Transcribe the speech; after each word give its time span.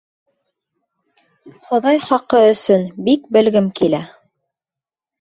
—Хоҙай 1.69 2.01
хаҡы 2.07 2.41
өсөн, 2.57 2.91
бик 3.11 3.31
белгем 3.39 3.71
килә! 3.83 4.05